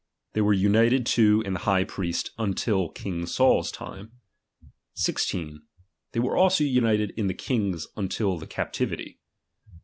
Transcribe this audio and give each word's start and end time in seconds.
They 0.33 0.41
were 0.41 0.51
united 0.51 1.05
too 1.05 1.43
in 1.45 1.53
the 1.53 1.59
high 1.59 1.83
priest 1.83 2.31
until 2.39 2.89
king 2.89 3.27
Saul's 3.27 3.71
time. 3.71 4.13
16. 4.95 5.61
They 6.13 6.19
were 6.19 6.33
abo 6.33 6.67
united 6.67 7.11
in 7.11 7.27
the 7.27 7.35
kings 7.35 7.85
until 7.95 8.39
the 8.39 8.47
captivity. 8.47 9.19